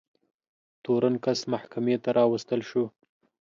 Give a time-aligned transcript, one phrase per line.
[0.83, 2.83] تورن کس محکمې ته راوستل شو.